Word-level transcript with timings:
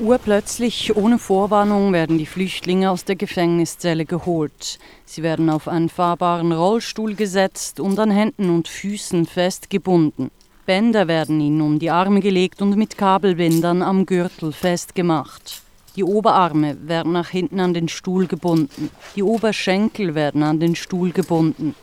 Urplötzlich, 0.00 0.96
ohne 0.96 1.20
Vorwarnung, 1.20 1.92
werden 1.92 2.18
die 2.18 2.26
Flüchtlinge 2.26 2.90
aus 2.90 3.04
der 3.04 3.14
Gefängniszelle 3.14 4.04
geholt. 4.04 4.80
Sie 5.04 5.22
werden 5.22 5.48
auf 5.48 5.68
einen 5.68 5.88
fahrbaren 5.88 6.50
Rollstuhl 6.50 7.14
gesetzt 7.14 7.78
und 7.78 8.00
an 8.00 8.10
Händen 8.10 8.50
und 8.50 8.66
Füßen 8.66 9.24
festgebunden. 9.24 10.32
Bänder 10.66 11.06
werden 11.06 11.40
ihnen 11.40 11.60
um 11.60 11.78
die 11.78 11.90
Arme 11.90 12.18
gelegt 12.18 12.60
und 12.60 12.76
mit 12.76 12.98
Kabelbindern 12.98 13.82
am 13.82 14.04
Gürtel 14.04 14.52
festgemacht. 14.52 15.62
Die 15.94 16.02
Oberarme 16.02 16.76
werden 16.88 17.12
nach 17.12 17.28
hinten 17.28 17.60
an 17.60 17.72
den 17.72 17.88
Stuhl 17.88 18.26
gebunden. 18.26 18.90
Die 19.14 19.22
Oberschenkel 19.22 20.16
werden 20.16 20.42
an 20.42 20.58
den 20.58 20.74
Stuhl 20.74 21.12
gebunden. 21.12 21.76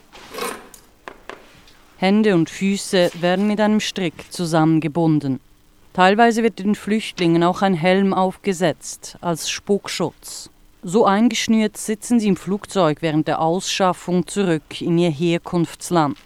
Hände 1.96 2.34
und 2.34 2.50
Füße 2.50 3.10
werden 3.20 3.46
mit 3.46 3.58
einem 3.58 3.80
Strick 3.80 4.30
zusammengebunden. 4.30 5.40
Teilweise 5.92 6.42
wird 6.42 6.58
den 6.58 6.74
Flüchtlingen 6.74 7.42
auch 7.42 7.60
ein 7.60 7.74
Helm 7.74 8.14
aufgesetzt, 8.14 9.18
als 9.20 9.50
Spuckschutz. 9.50 10.48
So 10.82 11.04
eingeschnürt 11.04 11.76
sitzen 11.76 12.18
sie 12.18 12.28
im 12.28 12.36
Flugzeug 12.36 13.02
während 13.02 13.28
der 13.28 13.40
Ausschaffung 13.40 14.26
zurück 14.26 14.80
in 14.80 14.98
ihr 14.98 15.10
Herkunftsland. 15.10 16.16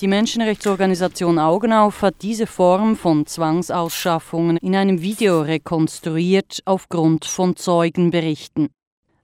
Die 0.00 0.08
Menschenrechtsorganisation 0.08 1.38
Augenauf 1.38 2.02
hat 2.02 2.16
diese 2.22 2.46
Form 2.46 2.96
von 2.96 3.26
Zwangsausschaffungen 3.26 4.56
in 4.56 4.74
einem 4.74 5.00
Video 5.00 5.42
rekonstruiert 5.42 6.60
aufgrund 6.64 7.24
von 7.26 7.54
Zeugenberichten. 7.56 8.70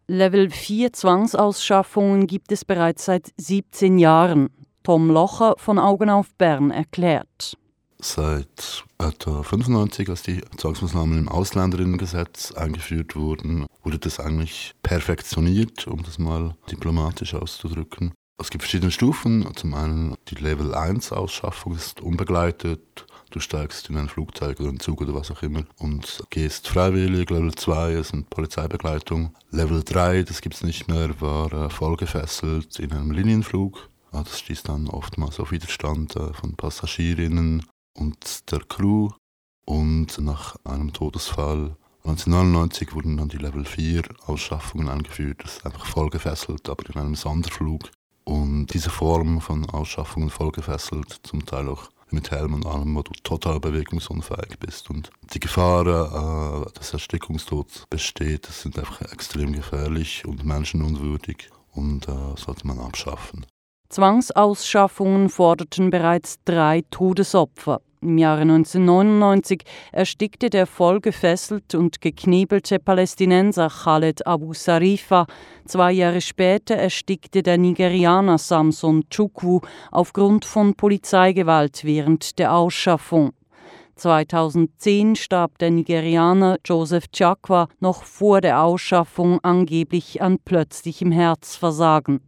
Level 0.06 0.50
4 0.50 0.92
Zwangsausschaffungen 0.92 2.26
gibt 2.26 2.52
es 2.52 2.64
bereits 2.64 3.06
seit 3.06 3.32
17 3.38 3.98
Jahren. 3.98 4.50
Tom 4.82 5.10
Locher 5.10 5.54
von 5.56 5.78
Augenauf 5.78 6.34
Bern 6.36 6.70
erklärt. 6.70 7.56
Seit 8.02 8.84
etwa 8.98 9.42
95, 9.42 10.08
als 10.08 10.22
die 10.22 10.40
Zwangsmaßnahmen 10.56 11.18
im 11.18 11.28
Ausländerinnengesetz 11.28 12.52
eingeführt 12.52 13.14
wurden, 13.14 13.66
wurde 13.82 13.98
das 13.98 14.18
eigentlich 14.20 14.74
perfektioniert, 14.82 15.86
um 15.86 16.02
das 16.02 16.18
mal 16.18 16.56
diplomatisch 16.70 17.34
auszudrücken. 17.34 18.12
Es 18.38 18.48
gibt 18.48 18.62
verschiedene 18.62 18.90
Stufen. 18.90 19.46
Zum 19.54 19.74
einen 19.74 20.16
die 20.28 20.36
Level 20.36 20.74
1 20.74 21.12
Ausschaffung 21.12 21.74
ist 21.74 22.00
unbegleitet. 22.00 23.04
Du 23.30 23.38
steigst 23.38 23.90
in 23.90 23.96
ein 23.98 24.08
Flugzeug 24.08 24.58
oder 24.60 24.70
einen 24.70 24.80
Zug 24.80 25.02
oder 25.02 25.14
was 25.14 25.30
auch 25.30 25.42
immer 25.42 25.64
und 25.78 26.24
gehst 26.30 26.68
freiwillig. 26.68 27.28
Level 27.28 27.54
2 27.54 27.92
ist 27.92 28.14
eine 28.14 28.22
Polizeibegleitung. 28.22 29.34
Level 29.50 29.84
3, 29.84 30.22
das 30.22 30.40
gibt 30.40 30.54
es 30.54 30.62
nicht 30.62 30.88
mehr, 30.88 31.20
war 31.20 31.52
äh, 31.52 31.70
vollgefesselt 31.70 32.78
in 32.78 32.92
einem 32.92 33.10
Linienflug. 33.10 33.90
Das 34.10 34.40
stieß 34.40 34.62
dann 34.64 34.88
oftmals 34.88 35.38
auf 35.38 35.52
Widerstand 35.52 36.16
äh, 36.16 36.32
von 36.32 36.56
Passagierinnen 36.56 37.62
und 38.00 38.50
der 38.50 38.60
Crew. 38.60 39.10
Und 39.64 40.18
nach 40.18 40.56
einem 40.64 40.92
Todesfall 40.92 41.76
1999 42.04 42.94
wurden 42.94 43.18
dann 43.18 43.28
die 43.28 43.36
Level 43.36 43.64
4 43.64 44.02
Ausschaffungen 44.26 44.88
eingeführt. 44.88 45.44
Das 45.44 45.58
ist 45.58 45.66
einfach 45.66 45.84
vollgefesselt, 45.84 46.68
aber 46.68 46.88
in 46.88 47.00
einem 47.00 47.14
Sonderflug. 47.14 47.90
Und 48.24 48.68
diese 48.68 48.90
Form 48.90 49.40
von 49.40 49.68
Ausschaffungen 49.68 50.30
voll 50.30 50.50
gefesselt, 50.50 51.20
zum 51.22 51.44
Teil 51.44 51.68
auch 51.68 51.90
mit 52.10 52.30
Helm 52.30 52.54
und 52.54 52.66
allem, 52.66 52.96
wo 52.96 53.02
du 53.02 53.12
total 53.22 53.60
bewegungsunfähig 53.60 54.58
bist. 54.58 54.90
Und 54.90 55.10
die 55.32 55.40
Gefahr 55.40 55.86
äh, 55.86 56.78
des 56.78 56.92
Erstickungstods 56.92 57.84
besteht, 57.88 58.48
das 58.48 58.62
sind 58.62 58.78
einfach 58.78 59.00
extrem 59.12 59.52
gefährlich 59.52 60.24
und 60.26 60.44
menschenunwürdig 60.44 61.50
und 61.72 62.08
äh, 62.08 62.36
sollte 62.36 62.66
man 62.66 62.78
abschaffen. 62.78 63.46
Zwangsausschaffungen 63.90 65.28
forderten 65.28 65.90
bereits 65.90 66.36
drei 66.44 66.82
Todesopfer. 66.90 67.80
Im 68.02 68.16
Jahre 68.16 68.42
1999 68.42 69.62
erstickte 69.92 70.48
der 70.48 70.66
voll 70.66 71.00
gefesselte 71.00 71.78
und 71.78 72.00
geknebelte 72.00 72.78
Palästinenser 72.78 73.68
Khaled 73.68 74.26
Abu 74.26 74.54
Sarifa. 74.54 75.26
Zwei 75.66 75.92
Jahre 75.92 76.22
später 76.22 76.76
erstickte 76.76 77.42
der 77.42 77.58
Nigerianer 77.58 78.38
Samson 78.38 79.04
Chukwu 79.10 79.60
aufgrund 79.90 80.46
von 80.46 80.74
Polizeigewalt 80.74 81.84
während 81.84 82.38
der 82.38 82.54
Ausschaffung. 82.54 83.32
2010 83.96 85.16
starb 85.16 85.58
der 85.58 85.70
Nigerianer 85.70 86.56
Joseph 86.64 87.08
Chakwa 87.12 87.68
noch 87.80 88.04
vor 88.04 88.40
der 88.40 88.62
Ausschaffung 88.62 89.40
angeblich 89.42 90.22
an 90.22 90.38
plötzlichem 90.38 91.12
Herzversagen. 91.12 92.20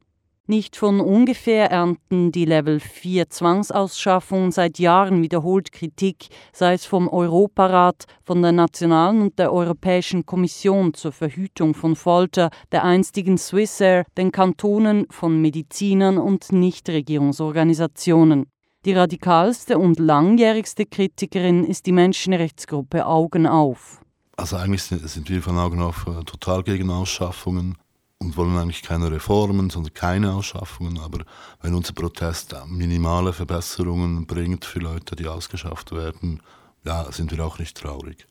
Nicht 0.48 0.74
von 0.74 1.00
ungefähr 1.00 1.70
ernten 1.70 2.32
die 2.32 2.44
Level 2.44 2.80
4 2.80 3.30
Zwangsausschaffungen 3.30 4.50
seit 4.50 4.80
Jahren 4.80 5.22
wiederholt 5.22 5.70
Kritik, 5.70 6.26
sei 6.52 6.74
es 6.74 6.84
vom 6.84 7.06
Europarat, 7.06 8.06
von 8.24 8.42
der 8.42 8.50
nationalen 8.50 9.22
und 9.22 9.38
der 9.38 9.52
Europäischen 9.52 10.26
Kommission 10.26 10.94
zur 10.94 11.12
Verhütung 11.12 11.74
von 11.74 11.94
Folter, 11.94 12.50
der 12.72 12.82
einstigen 12.82 13.38
Swissair, 13.38 14.04
den 14.16 14.32
Kantonen, 14.32 15.06
von 15.10 15.40
Medizinern 15.40 16.18
und 16.18 16.50
Nichtregierungsorganisationen. 16.50 18.46
Die 18.84 18.94
radikalste 18.94 19.78
und 19.78 20.00
langjährigste 20.00 20.86
Kritikerin 20.86 21.62
ist 21.64 21.86
die 21.86 21.92
Menschenrechtsgruppe 21.92 23.06
Augen 23.06 23.46
auf. 23.46 24.00
Also 24.36 24.56
eigentlich 24.56 24.82
sind 24.82 25.30
wir 25.30 25.40
von 25.40 25.56
Augen 25.56 25.80
auf 25.80 26.04
äh, 26.08 26.24
total 26.24 26.64
gegen 26.64 26.90
Ausschaffungen 26.90 27.76
und 28.22 28.36
wollen 28.36 28.56
eigentlich 28.56 28.82
keine 28.82 29.10
Reformen, 29.10 29.68
sondern 29.68 29.92
keine 29.94 30.32
Ausschaffungen. 30.32 30.98
Aber 30.98 31.24
wenn 31.60 31.74
unser 31.74 31.92
Protest 31.92 32.54
minimale 32.66 33.32
Verbesserungen 33.32 34.26
bringt 34.26 34.64
für 34.64 34.78
Leute, 34.78 35.16
die 35.16 35.26
ausgeschafft 35.26 35.92
werden, 35.92 36.40
ja, 36.84 37.10
sind 37.10 37.30
wir 37.32 37.44
auch 37.44 37.58
nicht 37.58 37.76
traurig. 37.76 38.26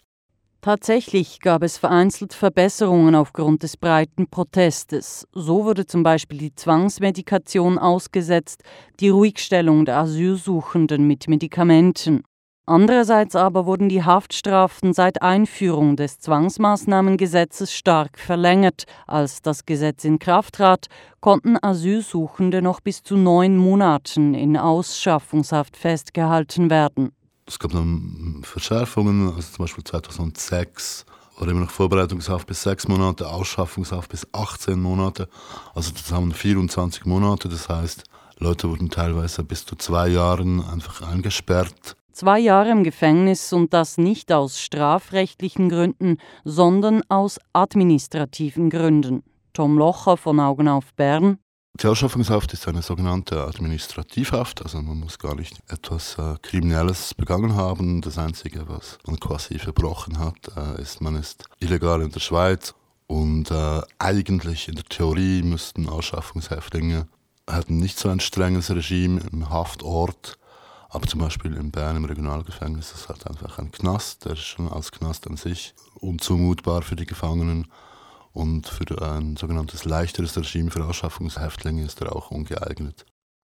Tatsächlich 0.62 1.40
gab 1.40 1.64
es 1.64 1.80
vereinzelt 1.80 2.34
Verbesserungen 2.34 3.16
aufgrund 3.16 3.64
des 3.64 3.78
breiten 3.78 4.28
Protestes. 4.28 5.28
So 5.34 5.66
wurde 5.66 5.88
zum 5.88 6.04
Beispiel 6.04 6.38
die 6.38 6.56
Zwangsmedikation 6.56 7.80
ausgesetzt, 7.80 8.62
die 9.00 9.10
Ruhigstellung 9.10 9.86
der 9.86 9.98
Asylsuchenden 9.98 11.08
mit 11.08 11.28
Medikamenten. 11.28 12.22
Andererseits 12.68 13.36
aber 13.36 13.66
wurden 13.66 13.90
die 13.90 14.04
Haftstrafen 14.04 14.94
seit 14.94 15.22
Einführung 15.22 15.96
des 15.96 16.20
Zwangsmaßnahmengesetzes 16.20 17.74
stark 17.74 18.20
verlängert. 18.20 18.86
Als 19.08 19.42
das 19.42 19.66
Gesetz 19.66 20.04
in 20.04 20.20
Kraft 20.20 20.56
trat, 20.56 20.86
konnten 21.22 21.58
Asylsuchende 21.62 22.62
noch 22.62 22.80
bis 22.80 23.02
zu 23.02 23.18
neun 23.18 23.58
Monaten 23.58 24.36
in 24.36 24.58
Ausschaffungshaft 24.58 25.76
festgehalten 25.76 26.70
werden. 26.70 27.12
Es 27.48 27.58
gab 27.58 27.72
dann 27.72 28.42
Verschärfungen, 28.44 29.34
also 29.34 29.42
zum 29.42 29.66
Beispiel 29.66 29.84
2006 29.84 31.06
war 31.40 31.48
immer 31.48 31.62
noch 31.62 31.72
Vorbereitungshaft 31.72 32.46
bis 32.46 32.62
sechs 32.62 32.88
Monate, 32.88 33.28
Ausschaffungshaft 33.28 34.12
bis 34.12 34.28
18 34.32 34.80
Monate, 34.80 35.28
also 35.74 35.92
zusammen 35.92 36.32
24 36.32 37.06
Monate. 37.06 37.50
Das 37.50 37.68
heißt, 37.68 38.04
Leute 38.38 38.70
wurden 38.70 38.92
teilweise 38.92 39.44
bis 39.44 39.66
zu 39.66 39.76
zwei 39.76 40.08
Jahren 40.08 40.64
einfach 40.64 41.02
eingesperrt 41.02 41.98
Zwei 42.12 42.40
Jahre 42.40 42.72
im 42.72 42.84
Gefängnis 42.84 43.54
und 43.54 43.74
das 43.74 43.98
nicht 43.98 44.34
aus 44.34 44.60
strafrechtlichen 44.60 45.70
Gründen, 45.70 46.18
sondern 46.44 47.04
aus 47.08 47.40
administrativen 47.54 48.70
Gründen. 48.70 49.24
Tom 49.54 49.78
Locher 49.78 50.18
von 50.18 50.40
Augen 50.42 50.68
auf 50.68 50.94
Bern. 50.96 51.38
Die 51.82 51.88
Ausschaffungshaft 51.88 52.52
ist 52.52 52.68
eine 52.68 52.82
sogenannte 52.82 53.46
Administrativhaft, 53.46 54.62
also 54.62 54.82
man 54.82 55.00
muss 55.00 55.20
gar 55.20 55.36
nicht 55.36 55.58
etwas 55.70 56.18
äh, 56.20 56.36
Kriminelles 56.42 57.14
begangen 57.14 57.56
haben. 57.56 58.02
Das 58.02 58.18
Einzige, 58.18 58.68
was 58.68 58.98
man 59.08 59.18
quasi 59.18 59.58
verbrochen 59.58 60.20
hat, 60.20 60.36
äh, 60.58 60.82
ist, 60.82 61.00
man 61.00 61.16
ist 61.16 61.46
illegal 61.60 62.02
in 62.02 62.12
der 62.12 62.20
Schweiz 62.20 62.76
und 63.08 63.52
äh, 63.52 63.82
eigentlich 64.00 64.68
in 64.68 64.76
der 64.76 64.84
Theorie 64.84 65.44
müssten 65.44 65.88
Ausschaffungshäftlinge 65.88 67.08
hatten 67.50 67.78
nicht 67.78 67.98
so 67.98 68.10
ein 68.10 68.20
strenges 68.20 68.70
Regime 68.70 69.22
im 69.32 69.50
Haftort 69.50 70.38
aber 70.92 71.08
zum 71.08 71.22
Beispiel 71.22 71.56
in 71.56 71.72
Bern 71.72 71.96
im 71.96 72.06
Regionalgefängnis 72.06 72.92
ist 72.92 73.08
halt 73.08 73.26
einfach 73.26 73.58
ein 73.60 73.72
Knast, 73.72 74.26
der 74.26 74.34
ist 74.34 74.44
schon 74.44 74.68
als 74.68 74.92
Knast 74.92 75.26
an 75.26 75.38
sich 75.38 75.74
unzumutbar 75.96 76.82
für 76.82 76.98
die 76.98 77.06
Gefangenen. 77.06 77.68
Und 78.34 78.68
für 78.68 79.02
ein 79.02 79.38
sogenanntes 79.38 79.86
leichteres 79.86 80.38
Regime 80.38 80.70
für 80.70 80.86
Ausschaffungshäftlinge 80.86 81.84
ist 81.84 82.02
er 82.02 82.16
auch 82.16 82.32
ungeeignet. 82.32 83.06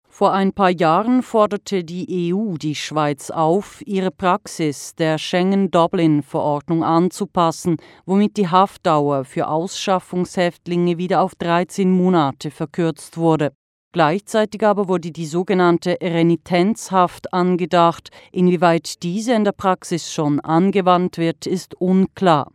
Vor 0.09 0.33
ein 0.33 0.53
paar 0.53 0.71
Jahren 0.71 1.23
forderte 1.23 1.85
die 1.85 2.33
EU 2.33 2.57
die 2.57 2.77
Schweiz 2.77 3.31
auf, 3.31 3.83
ihre 3.85 4.11
Praxis 4.11 4.95
der 4.95 5.19
Schengen-Dublin-Verordnung 5.19 6.85
anzupassen, 6.85 7.77
womit 8.07 8.37
die 8.37 8.49
Haftdauer 8.49 9.25
für 9.25 9.49
Ausschaffungshäftlinge 9.49 10.99
wieder 10.99 11.21
auf 11.21 11.35
13 11.35 11.91
Monate 11.91 12.51
verkürzt 12.51 13.17
wurde. 13.17 13.53
Gleichzeitig 13.95 14.67
aber 14.67 14.89
wurde 14.89 15.13
die 15.13 15.25
sogenannte 15.25 15.97
Renitenzhaft 16.03 17.33
angedacht. 17.33 18.11
Inwieweit 18.33 19.05
diese 19.05 19.35
in 19.35 19.45
der 19.45 19.53
Praxis 19.53 20.13
schon 20.13 20.41
angewandt 20.41 21.17
wird, 21.17 21.47
ist 21.47 21.81
unklar. 21.81 22.51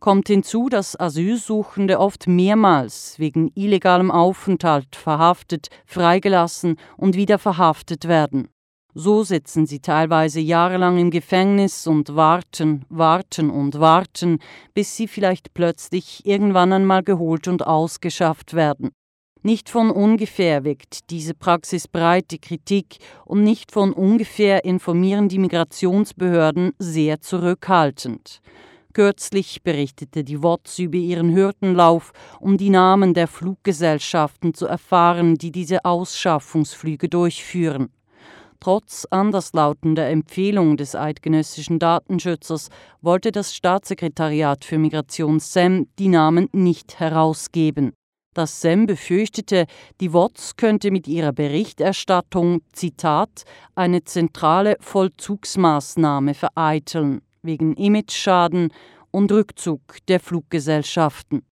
Kommt 0.00 0.28
hinzu, 0.28 0.68
dass 0.68 0.94
Asylsuchende 0.94 1.98
oft 1.98 2.28
mehrmals 2.28 3.18
wegen 3.18 3.50
illegalem 3.56 4.12
Aufenthalt 4.12 4.94
verhaftet, 4.94 5.66
freigelassen 5.84 6.76
und 6.96 7.16
wieder 7.16 7.40
verhaftet 7.40 8.06
werden. 8.06 8.46
So 8.94 9.24
sitzen 9.24 9.66
sie 9.66 9.80
teilweise 9.80 10.38
jahrelang 10.38 10.96
im 10.98 11.10
Gefängnis 11.10 11.88
und 11.88 12.14
warten, 12.14 12.84
warten 12.88 13.50
und 13.50 13.80
warten, 13.80 14.38
bis 14.74 14.94
sie 14.94 15.08
vielleicht 15.08 15.54
plötzlich 15.54 16.24
irgendwann 16.24 16.72
einmal 16.72 17.02
geholt 17.02 17.48
und 17.48 17.66
ausgeschafft 17.66 18.54
werden. 18.54 18.92
Nicht 19.42 19.70
von 19.70 19.90
ungefähr 19.90 20.64
weckt 20.64 21.10
diese 21.10 21.32
Praxis 21.32 21.86
breite 21.86 22.38
Kritik 22.38 22.98
und 23.24 23.44
nicht 23.44 23.70
von 23.70 23.92
ungefähr 23.92 24.64
informieren 24.64 25.28
die 25.28 25.38
Migrationsbehörden 25.38 26.72
sehr 26.78 27.20
zurückhaltend. 27.20 28.40
Kürzlich 28.94 29.62
berichtete 29.62 30.24
die 30.24 30.42
WOTS 30.42 30.80
über 30.80 30.96
ihren 30.96 31.32
Hürdenlauf, 31.32 32.12
um 32.40 32.56
die 32.56 32.70
Namen 32.70 33.14
der 33.14 33.28
Fluggesellschaften 33.28 34.54
zu 34.54 34.66
erfahren, 34.66 35.36
die 35.36 35.52
diese 35.52 35.84
Ausschaffungsflüge 35.84 37.08
durchführen. 37.08 37.90
Trotz 38.58 39.06
anderslautender 39.08 40.08
Empfehlung 40.08 40.76
des 40.76 40.96
eidgenössischen 40.96 41.78
Datenschützers 41.78 42.70
wollte 43.00 43.30
das 43.30 43.54
Staatssekretariat 43.54 44.64
für 44.64 44.78
Migration 44.78 45.38
SEM 45.38 45.86
die 46.00 46.08
Namen 46.08 46.48
nicht 46.52 46.98
herausgeben. 46.98 47.92
Das 48.38 48.60
SEM 48.60 48.86
befürchtete, 48.86 49.66
die 50.00 50.12
WOTS 50.12 50.54
könnte 50.54 50.92
mit 50.92 51.08
ihrer 51.08 51.32
Berichterstattung, 51.32 52.60
Zitat, 52.72 53.42
eine 53.74 54.04
zentrale 54.04 54.76
Vollzugsmaßnahme 54.78 56.34
vereiteln, 56.34 57.20
wegen 57.42 57.74
Imageschaden 57.74 58.72
und 59.10 59.32
Rückzug 59.32 59.80
der 60.06 60.20
Fluggesellschaften. 60.20 61.42